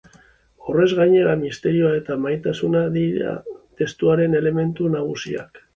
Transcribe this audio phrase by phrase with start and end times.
[0.69, 3.37] Horrez gainera, misterioa eta maitasuna dira
[3.83, 5.69] testuaren elementu nagusiak.